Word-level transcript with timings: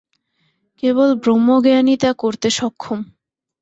কেবল 0.83 1.09
ব্রহ্মজ্ঞানই 1.23 1.95
তা 1.97 2.11
করতে 2.13 2.47
সক্ষম। 2.57 2.99